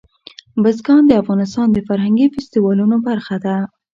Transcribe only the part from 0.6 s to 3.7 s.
بزګان د افغانستان د فرهنګي فستیوالونو برخه ده.